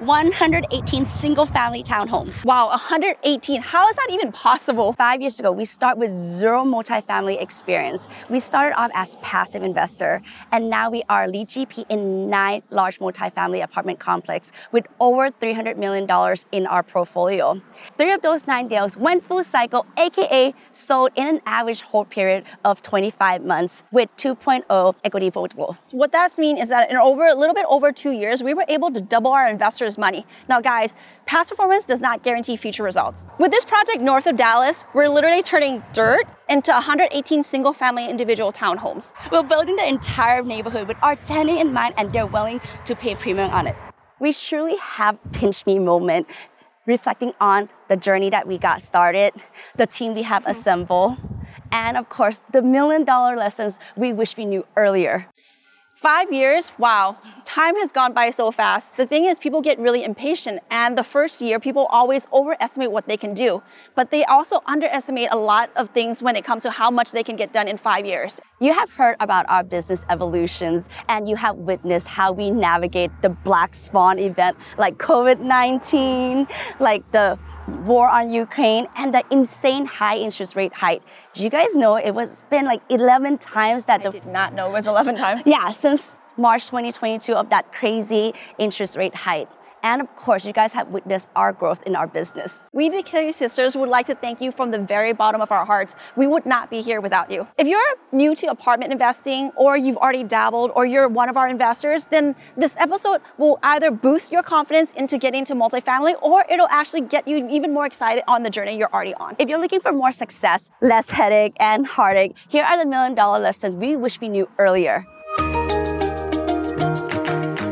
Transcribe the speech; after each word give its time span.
118 0.00 1.04
single 1.04 1.44
family 1.44 1.82
townhomes. 1.82 2.42
Wow, 2.42 2.68
118. 2.68 3.60
How 3.60 3.86
is 3.88 3.96
that 3.96 4.08
even 4.10 4.32
possible? 4.32 4.94
Five 4.94 5.20
years 5.20 5.38
ago, 5.38 5.52
we 5.52 5.66
start 5.66 5.98
with 5.98 6.10
zero 6.10 6.64
multifamily 6.64 7.40
experience. 7.40 8.08
We 8.30 8.40
started 8.40 8.74
off 8.76 8.90
as 8.94 9.16
passive 9.16 9.62
investor, 9.62 10.22
and 10.52 10.70
now 10.70 10.90
we 10.90 11.02
are 11.10 11.28
lead 11.28 11.48
GP 11.48 11.84
in 11.90 12.30
nine 12.30 12.62
large 12.70 12.98
multifamily 12.98 13.62
apartment 13.62 13.98
complex 13.98 14.52
with 14.72 14.86
over 15.00 15.30
$300 15.30 15.76
million 15.76 16.08
in 16.50 16.66
our 16.66 16.82
portfolio. 16.82 17.60
Three 17.98 18.12
of 18.12 18.22
those 18.22 18.46
nine 18.46 18.68
deals 18.68 18.96
went 18.96 19.22
full 19.22 19.44
cycle, 19.44 19.84
aka 19.98 20.54
sold 20.72 21.10
in 21.14 21.26
an 21.26 21.40
average 21.44 21.82
hold 21.82 22.08
period 22.08 22.44
of 22.64 22.80
25 22.80 23.44
months 23.44 23.82
with 23.92 24.08
2.0 24.16 24.94
equity 25.04 25.30
multiple. 25.34 25.76
What 25.92 26.12
that 26.12 26.38
means 26.38 26.58
is 26.60 26.70
that 26.70 26.90
in 26.90 26.96
over 26.96 27.26
a 27.26 27.34
little 27.34 27.54
bit 27.54 27.66
over 27.68 27.92
two 27.92 28.12
years, 28.12 28.42
we 28.42 28.54
were 28.54 28.64
able 28.68 28.90
to 28.92 29.00
double 29.00 29.32
our 29.32 29.46
investors 29.46 29.89
money. 29.98 30.26
Now, 30.48 30.60
guys, 30.60 30.94
past 31.26 31.50
performance 31.50 31.84
does 31.84 32.00
not 32.00 32.22
guarantee 32.22 32.56
future 32.56 32.82
results. 32.82 33.26
With 33.38 33.50
this 33.50 33.64
project 33.64 34.00
north 34.00 34.26
of 34.26 34.36
Dallas, 34.36 34.84
we're 34.94 35.08
literally 35.08 35.42
turning 35.42 35.82
dirt 35.92 36.24
into 36.48 36.72
118 36.72 37.42
single 37.42 37.72
family 37.72 38.08
individual 38.08 38.52
townhomes. 38.52 39.12
We're 39.30 39.42
building 39.42 39.76
the 39.76 39.86
entire 39.86 40.42
neighborhood 40.42 40.88
with 40.88 40.96
our 41.02 41.16
tenant 41.16 41.60
in 41.60 41.72
mind, 41.72 41.94
and 41.96 42.12
they're 42.12 42.26
willing 42.26 42.60
to 42.84 42.94
pay 42.94 43.14
premium 43.14 43.50
on 43.50 43.66
it. 43.66 43.76
We 44.18 44.32
surely 44.32 44.76
have 44.76 45.18
pinch 45.32 45.64
me 45.66 45.78
moment 45.78 46.26
reflecting 46.86 47.32
on 47.40 47.68
the 47.88 47.96
journey 47.96 48.30
that 48.30 48.46
we 48.46 48.58
got 48.58 48.82
started, 48.82 49.32
the 49.76 49.86
team 49.86 50.14
we 50.14 50.22
have 50.22 50.46
assembled, 50.46 51.16
and 51.72 51.96
of 51.96 52.08
course, 52.08 52.42
the 52.52 52.62
million 52.62 53.04
dollar 53.04 53.36
lessons 53.36 53.78
we 53.96 54.12
wish 54.12 54.36
we 54.36 54.44
knew 54.44 54.66
earlier. 54.76 55.26
Five 56.00 56.32
years, 56.32 56.72
wow, 56.78 57.18
time 57.44 57.76
has 57.76 57.92
gone 57.92 58.14
by 58.14 58.30
so 58.30 58.50
fast. 58.50 58.96
The 58.96 59.06
thing 59.06 59.26
is, 59.26 59.38
people 59.38 59.60
get 59.60 59.78
really 59.78 60.02
impatient, 60.02 60.62
and 60.70 60.96
the 60.96 61.04
first 61.04 61.42
year, 61.42 61.60
people 61.60 61.84
always 61.90 62.26
overestimate 62.32 62.90
what 62.90 63.06
they 63.06 63.18
can 63.18 63.34
do, 63.34 63.62
but 63.94 64.10
they 64.10 64.24
also 64.24 64.62
underestimate 64.64 65.28
a 65.30 65.36
lot 65.36 65.68
of 65.76 65.90
things 65.90 66.22
when 66.22 66.36
it 66.36 66.42
comes 66.42 66.62
to 66.62 66.70
how 66.70 66.90
much 66.90 67.12
they 67.12 67.22
can 67.22 67.36
get 67.36 67.52
done 67.52 67.68
in 67.68 67.76
five 67.76 68.06
years. 68.06 68.40
You 68.60 68.72
have 68.72 68.90
heard 68.90 69.16
about 69.20 69.44
our 69.50 69.62
business 69.62 70.06
evolutions, 70.08 70.88
and 71.10 71.28
you 71.28 71.36
have 71.36 71.56
witnessed 71.56 72.06
how 72.06 72.32
we 72.32 72.50
navigate 72.50 73.10
the 73.20 73.28
black 73.28 73.74
swan 73.74 74.18
event 74.18 74.56
like 74.78 74.96
COVID 74.96 75.40
19, 75.40 76.46
like 76.78 77.12
the 77.12 77.38
war 77.86 78.08
on 78.08 78.30
Ukraine, 78.30 78.86
and 78.96 79.14
the 79.14 79.24
insane 79.30 79.86
high 79.86 80.16
interest 80.16 80.56
rate 80.56 80.72
hike. 80.72 81.02
Do 81.32 81.44
you 81.44 81.50
guys 81.50 81.76
know 81.76 81.96
it 81.96 82.12
was 82.12 82.42
been 82.50 82.64
like 82.64 82.82
11 82.88 83.38
times 83.38 83.84
that 83.86 84.00
I 84.00 84.04
the. 84.04 84.10
did 84.10 84.26
not 84.26 84.54
know 84.54 84.68
it 84.68 84.72
was 84.72 84.86
11 84.86 85.16
times. 85.16 85.46
Yeah, 85.46 85.70
since 85.72 86.16
March 86.36 86.66
2022 86.66 87.34
of 87.34 87.50
that 87.50 87.72
crazy 87.72 88.34
interest 88.58 88.96
rate 88.96 89.14
hike. 89.14 89.48
And 89.82 90.00
of 90.00 90.14
course, 90.16 90.44
you 90.44 90.52
guys 90.52 90.72
have 90.74 90.88
witnessed 90.88 91.28
our 91.36 91.52
growth 91.52 91.82
in 91.86 91.96
our 91.96 92.06
business. 92.06 92.64
We, 92.72 92.88
the 92.88 93.02
Kitty 93.02 93.32
Sisters, 93.32 93.76
would 93.76 93.88
like 93.88 94.06
to 94.06 94.14
thank 94.14 94.40
you 94.40 94.52
from 94.52 94.70
the 94.70 94.78
very 94.78 95.12
bottom 95.12 95.40
of 95.40 95.50
our 95.52 95.64
hearts. 95.64 95.94
We 96.16 96.26
would 96.26 96.46
not 96.46 96.70
be 96.70 96.82
here 96.82 97.00
without 97.00 97.30
you. 97.30 97.46
If 97.58 97.66
you're 97.66 97.94
new 98.12 98.34
to 98.36 98.46
apartment 98.48 98.92
investing, 98.92 99.50
or 99.56 99.76
you've 99.76 99.96
already 99.96 100.24
dabbled, 100.24 100.72
or 100.74 100.84
you're 100.86 101.08
one 101.08 101.28
of 101.28 101.36
our 101.36 101.48
investors, 101.48 102.06
then 102.06 102.34
this 102.56 102.76
episode 102.76 103.20
will 103.38 103.58
either 103.62 103.90
boost 103.90 104.32
your 104.32 104.42
confidence 104.42 104.92
into 104.94 105.18
getting 105.18 105.40
into 105.40 105.54
multifamily, 105.54 106.20
or 106.22 106.44
it'll 106.50 106.68
actually 106.68 107.02
get 107.02 107.26
you 107.26 107.48
even 107.48 107.72
more 107.72 107.86
excited 107.86 108.22
on 108.28 108.42
the 108.42 108.50
journey 108.50 108.76
you're 108.76 108.92
already 108.92 109.14
on. 109.14 109.36
If 109.38 109.48
you're 109.48 109.60
looking 109.60 109.80
for 109.80 109.92
more 109.92 110.12
success, 110.12 110.70
less 110.80 111.10
headache, 111.10 111.56
and 111.58 111.86
heartache, 111.86 112.36
here 112.48 112.64
are 112.64 112.76
the 112.78 112.86
million 112.86 113.14
dollar 113.14 113.38
lessons 113.38 113.74
we 113.74 113.96
wish 113.96 114.20
we 114.20 114.28
knew 114.28 114.48
earlier. 114.58 115.06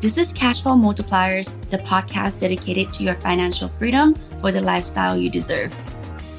This 0.00 0.16
is 0.16 0.32
Cashflow 0.32 0.80
Multipliers, 0.80 1.60
the 1.68 1.76
podcast 1.76 2.40
dedicated 2.40 2.90
to 2.94 3.04
your 3.04 3.16
financial 3.16 3.68
freedom 3.68 4.14
for 4.40 4.50
the 4.50 4.62
lifestyle 4.62 5.14
you 5.14 5.28
deserve. 5.28 5.74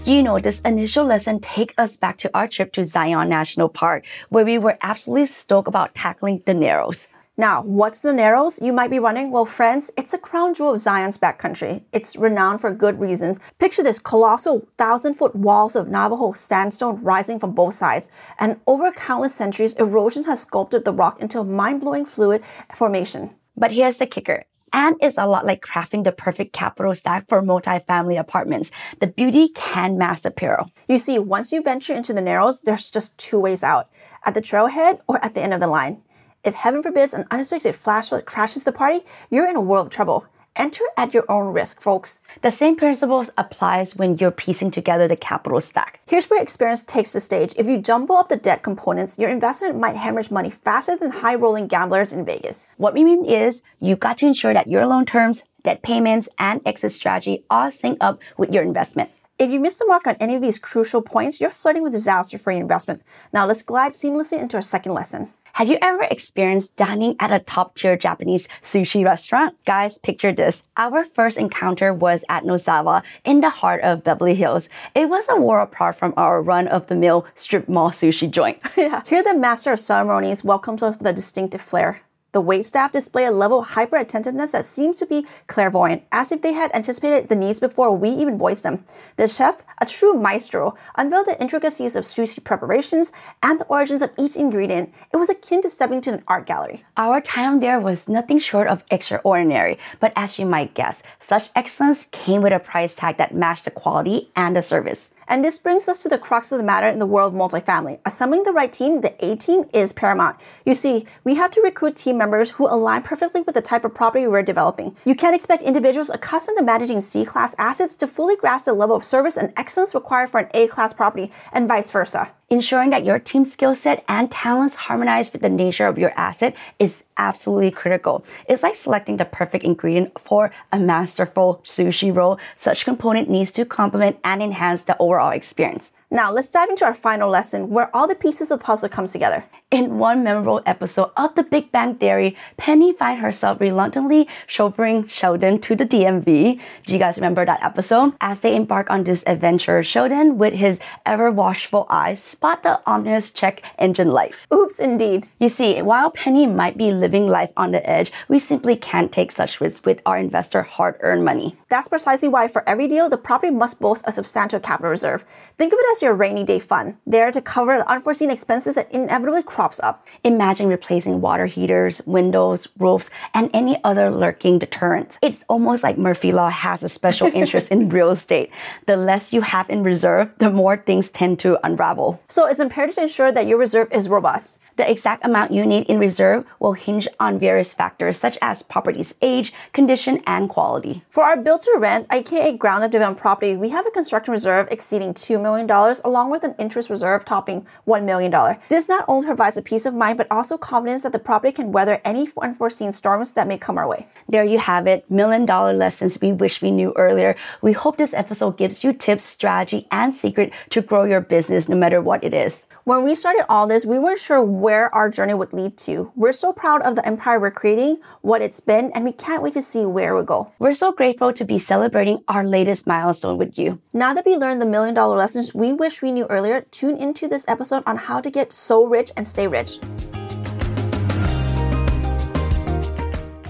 You 0.04 0.24
know, 0.24 0.40
this 0.40 0.62
initial 0.62 1.06
lesson 1.06 1.40
take 1.42 1.76
us 1.78 1.96
back 1.96 2.18
to 2.20 2.32
our 2.36 2.48
trip 2.48 2.74
to 2.74 2.84
Zion 2.84 3.30
National 3.30 3.70
Park, 3.70 4.04
where 4.30 4.44
we 4.44 4.58
were 4.58 4.80
absolutely 4.82 5.28
stoked 5.28 5.68
about 5.68 5.94
tackling 5.94 6.42
the 6.48 6.56
Narrows. 6.56 7.08
Now, 7.38 7.62
what's 7.62 8.00
the 8.00 8.14
Narrows? 8.14 8.60
You 8.60 8.74
might 8.74 8.90
be 8.90 8.98
wondering. 8.98 9.30
Well, 9.30 9.46
friends, 9.46 9.92
it's 9.96 10.16
a 10.16 10.18
crown 10.18 10.56
jewel 10.56 10.74
of 10.74 10.80
Zion's 10.80 11.20
backcountry. 11.20 11.84
It's 11.94 12.16
renowned 12.16 12.62
for 12.62 12.74
good 12.74 13.00
reasons. 13.00 13.40
Picture 13.60 13.84
this 13.84 14.00
colossal 14.00 14.68
thousand 14.80 15.14
foot 15.14 15.36
walls 15.36 15.76
of 15.76 15.88
Navajo 15.88 16.32
sandstone 16.32 17.04
rising 17.04 17.40
from 17.40 17.54
both 17.54 17.76
sides. 17.76 18.10
And 18.40 18.60
over 18.66 18.92
countless 18.92 19.36
centuries, 19.36 19.74
erosion 19.74 20.24
has 20.24 20.42
sculpted 20.42 20.84
the 20.84 20.94
rock 20.94 21.22
into 21.22 21.40
a 21.40 21.44
mind 21.44 21.82
blowing 21.82 22.06
fluid 22.06 22.44
formation. 22.74 23.36
But 23.62 23.74
here's 23.74 23.98
the 23.98 24.08
kicker. 24.08 24.46
And 24.74 24.96
it's 25.02 25.20
a 25.20 25.28
lot 25.28 25.46
like 25.46 25.62
crafting 25.62 26.04
the 26.04 26.12
perfect 26.12 26.52
capital 26.52 26.96
stack 26.96 27.30
for 27.30 27.44
multifamily 27.44 28.20
apartments. 28.20 28.72
The 29.00 29.06
beauty 29.06 29.50
can 29.50 30.00
mask 30.00 30.26
peril. 30.36 30.72
You 30.88 30.98
see, 30.98 31.20
once 31.20 31.52
you 31.52 31.62
venture 31.62 31.94
into 31.94 32.12
the 32.12 32.22
narrows, 32.22 32.62
there's 32.62 32.90
just 32.90 33.16
two 33.20 33.38
ways 33.38 33.64
out 33.64 33.88
at 34.26 34.34
the 34.34 34.42
trailhead 34.42 35.02
or 35.08 35.24
at 35.24 35.36
the 35.36 35.42
end 35.42 35.54
of 35.54 35.60
the 35.60 35.68
line. 35.68 36.02
If 36.44 36.56
heaven 36.56 36.82
forbids 36.82 37.14
an 37.14 37.26
unexpected 37.30 37.76
flash 37.76 38.10
crashes 38.26 38.64
the 38.64 38.72
party, 38.72 39.02
you're 39.30 39.48
in 39.48 39.56
a 39.56 39.62
world 39.62 39.86
of 39.86 39.94
trouble. 39.94 40.26
Enter 40.58 40.84
at 40.98 41.14
your 41.14 41.24
own 41.30 41.54
risk, 41.54 41.82
folks. 41.82 42.20
The 42.42 42.52
same 42.52 42.76
principles 42.76 43.30
applies 43.38 43.96
when 43.96 44.18
you're 44.18 44.32
piecing 44.32 44.72
together 44.72 45.08
the 45.08 45.16
capital 45.16 45.62
stack. 45.62 46.02
Here's 46.06 46.30
where 46.30 46.42
experience 46.42 46.84
takes 46.84 47.14
the 47.14 47.22
stage. 47.22 47.54
If 47.58 47.68
you 47.68 47.78
jumble 47.78 48.18
up 48.18 48.28
the 48.28 48.36
debt 48.36 48.62
components, 48.62 49.18
your 49.18 49.30
investment 49.30 49.80
might 49.80 49.96
hemorrhage 49.96 50.30
money 50.30 50.50
faster 50.50 50.98
than 50.98 51.12
high 51.12 51.36
rolling 51.36 51.68
gamblers 51.68 52.12
in 52.12 52.26
Vegas. 52.26 52.68
What 52.76 52.94
we 52.94 53.06
mean 53.06 53.24
is 53.24 53.62
you've 53.80 54.02
got 54.02 54.18
to 54.18 54.28
ensure 54.28 54.54
that 54.54 54.68
your 54.68 54.86
loan 54.86 55.06
terms, 55.06 55.44
debt 55.64 55.84
payments, 55.84 56.28
and 56.38 56.60
exit 56.66 56.92
strategy 56.92 57.46
all 57.50 57.72
sync 57.72 57.98
up 58.02 58.20
with 58.36 58.54
your 58.54 58.64
investment. 58.64 59.10
If 59.40 59.50
you 59.52 59.60
miss 59.60 59.80
the 59.80 59.88
mark 59.88 60.06
on 60.06 60.18
any 60.20 60.36
of 60.36 60.42
these 60.42 60.60
crucial 60.60 61.02
points, 61.02 61.40
you're 61.40 61.50
flirting 61.50 61.82
with 61.82 61.94
disaster 61.94 62.38
for 62.38 62.52
your 62.52 62.62
investment. 62.62 63.04
Now 63.32 63.46
let's 63.48 63.64
glide 63.64 63.94
seamlessly 63.94 64.40
into 64.40 64.58
our 64.58 64.62
second 64.62 64.94
lesson. 64.94 65.34
Have 65.54 65.68
you 65.68 65.78
ever 65.82 66.04
experienced 66.04 66.78
dining 66.78 67.16
at 67.20 67.32
a 67.32 67.40
top 67.40 67.76
tier 67.76 67.98
Japanese 67.98 68.48
sushi 68.64 69.04
restaurant? 69.04 69.56
Guys, 69.66 69.98
picture 69.98 70.32
this. 70.32 70.64
Our 70.78 71.06
first 71.14 71.38
encounter 71.38 71.94
was 71.94 72.24
at 72.30 72.44
Nozawa 72.44 73.04
in 73.26 73.42
the 73.42 73.50
heart 73.50 73.82
of 73.82 74.04
Beverly 74.04 74.36
Hills. 74.36 74.70
It 74.96 75.10
was 75.10 75.26
a 75.30 75.36
world 75.36 75.68
apart 75.68 75.98
from 75.98 76.14
our 76.16 76.42
run 76.42 76.68
of 76.68 76.88
the 76.88 76.96
mill 76.96 77.26
strip 77.36 77.68
mall 77.68 77.92
sushi 77.92 78.32
joint. 78.32 78.62
yeah. 78.78 79.04
Here, 79.06 79.24
the 79.24 79.36
master 79.36 79.74
of 79.74 79.80
ceremonies 79.80 80.44
welcomes 80.44 80.84
us 80.84 80.98
with 80.98 81.08
a 81.08 81.14
distinctive 81.14 81.62
flair. 81.62 82.02
The 82.34 82.42
waitstaff 82.42 82.94
display 82.94 83.26
a 83.26 83.32
level 83.32 83.60
of 83.60 83.68
hyper 83.68 83.98
attentiveness 83.98 84.54
that 84.54 84.64
seems 84.64 85.00
to 85.00 85.06
be 85.06 85.26
clairvoyant, 85.48 86.04
as 86.14 86.32
if 86.32 86.42
they 86.42 86.54
had 86.54 86.74
anticipated 86.74 87.28
the 87.28 87.36
needs 87.36 87.60
before 87.60 87.94
we 87.94 88.10
even 88.10 88.38
voiced 88.38 88.64
them. 88.64 88.86
The 89.18 89.28
chef, 89.28 89.62
a 89.80 89.86
true 89.86 90.14
maestro, 90.14 90.76
unveiled 90.96 91.26
the 91.26 91.42
intricacies 91.42 91.98
of 91.98 92.06
sushi 92.06 92.42
preparations 92.42 93.12
and 93.44 93.60
the 93.60 93.66
origins 93.66 94.02
of 94.02 94.14
each 94.18 94.38
ingredient. 94.38 94.94
It 95.14 95.18
was 95.18 95.28
akin 95.28 95.62
to 95.64 95.70
stepping 95.70 96.00
to 96.02 96.14
an 96.14 96.24
art 96.26 96.46
gallery. 96.46 96.86
Our 96.96 97.20
time 97.20 97.60
there 97.60 97.82
was 97.82 98.08
nothing 98.08 98.40
short 98.40 98.68
of 98.68 98.84
extraordinary, 98.90 99.78
but 100.00 100.14
as 100.16 100.40
you 100.40 100.46
might 100.46 100.74
guess, 100.74 101.04
such 101.20 101.50
excellence 101.54 102.08
came 102.12 102.42
with 102.42 102.54
a 102.54 102.60
price 102.60 102.96
tag 102.96 103.18
that 103.18 103.36
matched 103.36 103.66
the 103.66 103.72
quality 103.72 104.32
and 104.38 104.56
the 104.56 104.64
service. 104.64 105.12
And 105.32 105.46
this 105.46 105.58
brings 105.58 105.88
us 105.88 106.00
to 106.00 106.10
the 106.10 106.18
crux 106.18 106.52
of 106.52 106.58
the 106.58 106.64
matter 106.66 106.90
in 106.90 107.00
the 107.00 107.06
world 107.06 107.34
of 107.34 107.40
multifamily. 107.40 108.00
Assembling 108.06 108.44
the 108.44 108.52
right 108.52 108.72
team, 108.72 109.00
the 109.00 109.16
A 109.26 109.38
team, 109.38 109.64
is 109.74 109.94
paramount. 109.94 110.36
You 110.66 110.74
see, 110.74 111.06
we 111.24 111.36
have 111.36 111.52
to 111.52 111.62
recruit 111.62 111.96
team 111.96 112.18
members 112.18 112.52
who 112.52 112.68
align 112.68 113.04
perfectly 113.04 113.40
with 113.40 113.56
the 113.56 113.62
type 113.62 113.86
of 113.86 113.96
property 113.96 114.28
we're 114.28 114.44
developing. 114.44 114.94
You 115.06 115.16
can't 115.16 115.34
expect 115.34 115.64
individuals 115.64 116.10
accustomed 116.10 116.58
to 116.58 116.66
managing 116.66 117.00
C 117.00 117.24
class 117.24 117.56
assets 117.58 117.96
to 117.96 118.08
fully 118.08 118.36
grasp 118.36 118.66
the 118.66 118.74
level 118.74 118.98
of 118.98 119.06
service 119.06 119.38
and 119.38 119.54
excellence 119.56 119.96
required 119.96 120.30
for 120.30 120.42
an 120.42 120.50
A 120.54 120.68
class 120.68 120.92
property, 120.92 121.32
and 121.54 121.66
vice 121.66 121.92
versa. 121.92 122.32
Ensuring 122.52 122.90
that 122.90 123.06
your 123.06 123.18
team 123.18 123.46
skill 123.46 123.74
set 123.74 124.04
and 124.10 124.30
talents 124.30 124.76
harmonize 124.76 125.32
with 125.32 125.42
the 125.42 125.48
nature 125.48 125.88
of 125.88 125.98
your 125.98 126.12
asset 126.20 126.54
is 126.80 127.06
absolutely 127.16 127.72
critical. 127.72 128.26
It's 128.46 128.62
like 128.62 128.76
selecting 128.76 129.16
the 129.16 129.24
perfect 129.24 129.64
ingredient 129.64 130.20
for 130.20 130.52
a 130.74 130.78
masterful 130.78 131.62
sushi 131.64 132.14
roll. 132.14 132.38
Such 132.58 132.84
component 132.84 133.30
needs 133.30 133.52
to 133.52 133.64
complement 133.64 134.18
and 134.26 134.44
enhance 134.44 134.84
the 134.84 134.98
overall 134.98 135.32
experience. 135.32 135.94
Now, 136.10 136.30
let's 136.30 136.50
dive 136.50 136.68
into 136.68 136.84
our 136.84 136.94
final 136.94 137.30
lesson 137.30 137.70
where 137.70 137.90
all 137.96 138.06
the 138.06 138.16
pieces 138.16 138.52
of 138.52 138.60
the 138.60 138.66
puzzle 138.66 138.90
comes 138.90 139.14
together. 139.14 139.46
In 139.72 140.00
one 140.00 140.22
memorable 140.22 140.62
episode 140.66 141.12
of 141.16 141.34
The 141.36 141.44
Big 141.44 141.72
Bang 141.72 141.96
Theory, 141.96 142.36
Penny 142.58 142.92
finds 142.92 143.22
herself 143.22 143.62
reluctantly 143.62 144.28
chauffeuring 144.46 145.10
Sheldon 145.10 145.62
to 145.62 145.78
the 145.78 145.86
DMV. 145.86 146.60
Do 146.86 146.92
you 146.92 147.00
guys 147.00 147.16
remember 147.16 147.46
that 147.46 147.64
episode? 147.64 148.12
As 148.20 148.42
they 148.42 148.54
embark 148.54 148.90
on 148.90 149.06
this 149.06 149.24
adventure, 149.26 149.82
Sheldon, 149.82 150.38
with 150.38 150.56
his 150.56 150.82
ever 151.06 151.32
watchful 151.32 151.88
eyes, 151.90 152.22
spot 152.22 152.64
the 152.64 152.82
ominous 152.86 153.32
check 153.32 153.64
engine 153.80 154.12
light. 154.12 154.34
Oops, 154.54 154.78
indeed. 154.78 155.30
You 155.40 155.48
see, 155.48 155.82
while 155.82 156.12
Penny 156.12 156.46
might 156.46 156.78
be 156.78 156.92
living 156.92 157.30
life 157.30 157.54
on 157.56 157.72
the 157.72 157.90
edge, 157.90 158.12
we 158.28 158.40
simply 158.40 158.76
can't 158.76 159.10
take 159.10 159.32
such 159.32 159.62
risks 159.62 159.86
with 159.86 160.02
our 160.06 160.18
investor 160.18 160.64
hard-earned 160.64 161.24
money. 161.24 161.56
That's 161.70 161.88
precisely 161.88 162.28
why 162.28 162.50
for 162.50 162.68
every 162.68 162.90
deal, 162.90 163.08
the 163.08 163.16
property 163.16 163.54
must 163.54 163.80
boast 163.80 164.04
a 164.06 164.12
substantial 164.12 164.60
capital 164.60 164.90
reserve. 164.90 165.24
Think 165.58 165.72
of 165.72 165.80
it 165.80 165.92
as 165.94 166.02
your 166.02 166.14
rainy 166.14 166.44
day 166.44 166.60
fund, 166.60 166.98
there 167.08 167.32
to 167.32 167.42
cover 167.42 167.78
the 167.78 167.90
unforeseen 167.90 168.30
expenses 168.30 168.76
that 168.76 168.92
inevitably 168.92 169.44
crops 169.62 169.80
up. 169.82 170.08
Imagine 170.24 170.70
replacing 170.70 171.22
water 171.22 171.46
heaters, 171.46 172.02
windows, 172.08 172.68
roofs, 172.80 173.12
and 173.36 173.48
any 173.54 173.80
other 173.84 174.10
lurking 174.10 174.58
deterrent. 174.58 175.20
It's 175.22 175.44
almost 175.48 175.84
like 175.84 176.00
Murphy 176.00 176.32
Law 176.32 176.50
has 176.50 176.82
a 176.82 176.90
special 176.90 177.28
interest 177.42 177.70
in 177.70 177.90
real 177.90 178.10
estate. 178.10 178.50
The 178.88 178.98
less 178.98 179.32
you 179.32 179.42
have 179.42 179.70
in 179.70 179.84
reserve, 179.84 180.32
the 180.40 180.50
more 180.50 180.78
things 180.78 181.12
tend 181.12 181.38
to 181.42 181.64
unravel. 181.64 182.20
So 182.28 182.48
it's 182.48 182.60
imperative 182.60 182.96
to 182.96 183.04
ensure 183.04 183.32
that 183.32 183.46
your 183.46 183.60
reserve 183.60 183.90
is 183.92 184.10
robust. 184.10 184.58
The 184.78 184.90
exact 184.90 185.26
amount 185.26 185.52
you 185.52 185.66
need 185.66 185.86
in 185.88 186.00
reserve 186.00 186.46
will 186.60 186.74
hinge 186.74 187.08
on 187.20 187.38
various 187.38 187.74
factors 187.74 188.18
such 188.18 188.38
as 188.42 188.64
property's 188.64 189.14
age, 189.22 189.54
condition, 189.74 190.24
and 190.26 190.50
quality. 190.50 191.04
For 191.10 191.24
our 191.24 191.38
build 191.38 191.62
to 191.62 191.76
rent, 191.78 192.08
aka 192.12 192.58
ground 192.58 192.84
up 192.84 192.92
development 192.92 193.22
property, 193.22 193.56
we 193.56 193.70
have 193.70 193.86
a 193.86 193.92
construction 193.92 194.32
reserve 194.32 194.68
exceeding 194.72 195.14
$2 195.14 195.42
million 195.42 195.70
along 196.04 196.32
with 196.32 196.44
an 196.44 196.56
interest 196.58 196.90
reserve 196.90 197.26
topping 197.26 197.68
$1 197.86 198.06
million. 198.06 198.32
This 198.70 198.88
not 198.88 199.06
only 199.08 199.28
provides 199.28 199.51
a 199.58 199.62
peace 199.62 199.86
of 199.86 199.94
mind 199.94 200.18
but 200.18 200.28
also 200.32 200.58
confidence 200.58 201.04
that 201.04 201.12
the 201.12 201.20
property 201.20 201.52
can 201.52 201.72
weather 201.72 202.02
any 202.04 202.28
unforeseen 202.42 202.92
storms 202.92 203.34
that 203.34 203.48
may 203.48 203.58
come 203.58 203.78
our 203.78 203.88
way. 203.88 204.08
There 204.28 204.44
you 204.44 204.60
have 204.60 204.88
it, 204.88 205.10
million 205.10 205.46
dollar 205.46 205.74
lessons 205.74 206.20
we 206.22 206.32
wish 206.32 206.62
we 206.62 206.72
knew 206.72 206.94
earlier. 206.96 207.36
We 207.62 207.74
hope 207.74 207.98
this 207.98 208.14
episode 208.14 208.58
gives 208.58 208.84
you 208.84 208.94
tips, 208.94 209.24
strategy, 209.24 209.88
and 209.92 210.14
secret 210.14 210.52
to 210.70 210.82
grow 210.82 211.04
your 211.04 211.22
business 211.22 211.70
no 211.70 211.76
matter 211.76 212.02
what 212.02 212.24
it 212.24 212.34
is. 212.34 212.66
When 212.84 213.04
we 213.04 213.14
started 213.16 213.46
all 213.48 213.68
this, 213.68 213.86
we 213.86 214.00
weren't 214.00 214.20
sure 214.20 214.42
where 214.44 214.94
our 214.94 215.10
journey 215.10 215.34
would 215.34 215.54
lead 215.54 215.78
to. 215.80 216.12
We're 216.16 216.32
so 216.32 216.52
proud 216.52 216.82
of 216.82 216.96
the 216.96 217.06
empire 217.06 217.40
we're 217.40 217.52
creating, 217.52 217.98
what 218.22 218.42
it's 218.42 218.60
been, 218.60 218.92
and 218.94 219.04
we 219.04 219.12
can't 219.12 219.44
wait 219.44 219.54
to 219.54 219.62
see 219.62 219.86
where 219.86 220.16
we 220.16 220.24
go. 220.24 220.52
We're 220.60 220.74
so 220.74 220.92
grateful 220.92 221.34
to 221.34 221.46
be 221.46 221.60
celebrating 221.60 222.24
our 222.28 222.44
latest 222.44 222.88
milestone 222.88 223.38
with 223.38 223.58
you. 223.58 223.80
Now 223.94 224.14
that 224.14 224.26
we 224.26 224.36
learned 224.36 224.62
the 224.62 224.66
million 224.66 224.96
dollar 224.96 225.18
lessons 225.18 225.54
we 225.54 225.74
wish 225.74 226.02
we 226.02 226.12
knew 226.12 226.26
earlier, 226.26 226.62
tune 226.72 226.98
into 226.98 227.28
this 227.28 227.48
episode 227.48 227.84
on 227.86 227.98
how 227.98 228.22
to 228.22 228.32
get 228.32 228.52
so 228.54 228.86
rich 228.86 229.12
and 229.16 229.28
stay 229.28 229.41
rich. 229.48 229.80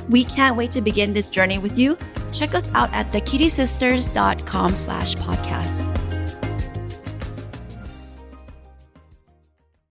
We 0.10 0.26
can't 0.26 0.58
wait 0.58 0.72
to 0.74 0.82
begin 0.82 1.14
this 1.14 1.30
journey 1.30 1.58
with 1.58 1.78
you. 1.78 1.98
Check 2.34 2.54
us 2.54 2.72
out 2.74 2.92
at 2.94 3.12
thekittysisters.com 3.12 4.76
slash 4.76 5.16
podcast. 5.16 6.00